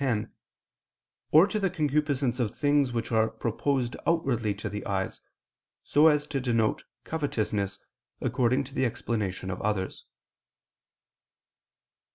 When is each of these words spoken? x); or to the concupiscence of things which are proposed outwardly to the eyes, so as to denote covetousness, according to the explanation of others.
x); 0.03 0.29
or 1.29 1.45
to 1.45 1.59
the 1.59 1.69
concupiscence 1.69 2.39
of 2.39 2.57
things 2.57 2.91
which 2.91 3.11
are 3.11 3.29
proposed 3.29 3.95
outwardly 4.07 4.51
to 4.51 4.67
the 4.67 4.83
eyes, 4.83 5.21
so 5.83 6.07
as 6.07 6.25
to 6.25 6.41
denote 6.41 6.85
covetousness, 7.03 7.77
according 8.19 8.63
to 8.63 8.73
the 8.73 8.83
explanation 8.83 9.51
of 9.51 9.61
others. 9.61 10.07